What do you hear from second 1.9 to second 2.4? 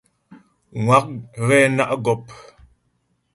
gɔ́p.